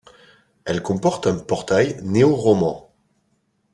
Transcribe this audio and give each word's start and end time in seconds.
Elle 0.65 0.81
comporte 0.81 1.27
un 1.27 1.37
portail 1.37 1.99
néo-roman. 2.01 2.91